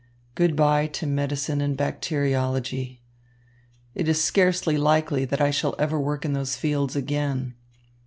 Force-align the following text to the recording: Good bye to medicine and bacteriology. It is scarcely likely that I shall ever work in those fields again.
Good 0.33 0.55
bye 0.55 0.87
to 0.87 1.05
medicine 1.05 1.61
and 1.61 1.77
bacteriology. 1.77 3.03
It 3.93 4.07
is 4.07 4.19
scarcely 4.19 4.75
likely 4.75 5.25
that 5.25 5.41
I 5.41 5.51
shall 5.51 5.75
ever 5.77 5.99
work 5.99 6.25
in 6.25 6.33
those 6.33 6.55
fields 6.55 6.95
again. 6.95 7.53